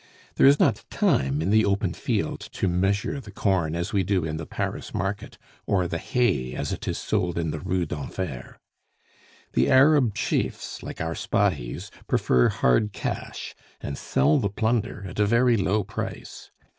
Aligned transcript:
There 0.33 0.47
is 0.47 0.59
not 0.59 0.83
time 0.89 1.43
in 1.43 1.51
the 1.51 1.63
open 1.63 1.93
field 1.93 2.39
to 2.53 2.67
measure 2.67 3.19
the 3.19 3.29
corn 3.29 3.75
as 3.75 3.93
we 3.93 4.01
do 4.01 4.25
in 4.25 4.37
the 4.37 4.47
Paris 4.47 4.95
market, 4.95 5.37
or 5.67 5.87
the 5.87 5.99
hay 5.99 6.55
as 6.55 6.73
it 6.73 6.87
is 6.87 6.97
sold 6.97 7.37
in 7.37 7.51
the 7.51 7.59
Rue 7.59 7.85
d'Enfer. 7.85 8.57
The 9.53 9.69
Arab 9.69 10.15
chiefs, 10.15 10.81
like 10.81 11.01
our 11.01 11.13
Spahis, 11.13 11.91
prefer 12.07 12.49
hard 12.49 12.93
cash, 12.93 13.53
and 13.79 13.95
sell 13.95 14.39
the 14.39 14.49
plunder 14.49 15.05
at 15.07 15.19
a 15.19 15.25
very 15.27 15.55
low 15.55 15.83
price. 15.83 16.49